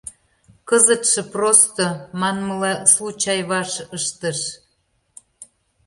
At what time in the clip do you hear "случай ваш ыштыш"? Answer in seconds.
2.93-4.39